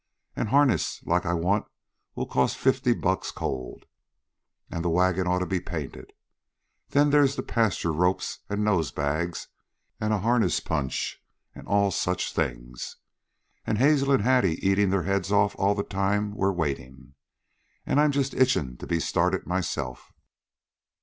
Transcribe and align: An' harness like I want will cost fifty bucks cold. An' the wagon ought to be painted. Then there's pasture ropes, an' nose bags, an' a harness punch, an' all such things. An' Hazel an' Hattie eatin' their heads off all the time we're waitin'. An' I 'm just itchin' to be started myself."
An' 0.35 0.47
harness 0.47 1.03
like 1.03 1.27
I 1.27 1.33
want 1.33 1.67
will 2.15 2.25
cost 2.25 2.57
fifty 2.57 2.91
bucks 2.91 3.29
cold. 3.29 3.85
An' 4.71 4.81
the 4.81 4.89
wagon 4.89 5.27
ought 5.27 5.37
to 5.45 5.45
be 5.45 5.59
painted. 5.59 6.11
Then 6.89 7.11
there's 7.11 7.39
pasture 7.41 7.93
ropes, 7.93 8.39
an' 8.49 8.63
nose 8.63 8.89
bags, 8.89 9.49
an' 9.99 10.11
a 10.11 10.17
harness 10.17 10.59
punch, 10.59 11.21
an' 11.53 11.67
all 11.67 11.91
such 11.91 12.33
things. 12.33 12.97
An' 13.67 13.75
Hazel 13.75 14.11
an' 14.11 14.21
Hattie 14.21 14.57
eatin' 14.67 14.89
their 14.89 15.03
heads 15.03 15.31
off 15.31 15.55
all 15.57 15.75
the 15.75 15.83
time 15.83 16.33
we're 16.33 16.51
waitin'. 16.51 17.13
An' 17.85 17.99
I 17.99 18.03
'm 18.05 18.11
just 18.11 18.33
itchin' 18.33 18.77
to 18.77 18.87
be 18.87 18.99
started 18.99 19.45
myself." 19.45 20.11